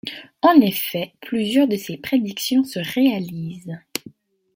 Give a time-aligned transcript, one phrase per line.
[0.41, 3.77] En effet, plusieurs de ses prédictions se réalisent.